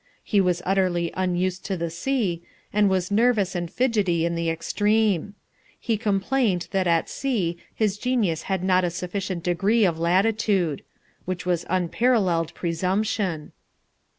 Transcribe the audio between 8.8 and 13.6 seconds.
a sufficient degree of latitude. Which was unparalleled presumption.